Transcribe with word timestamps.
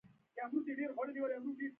ښوونځی 0.49 0.73
د 0.77 0.79
زده 0.79 0.93
کړې 0.97 1.11
ځای 1.15 1.37
دی 1.59 1.67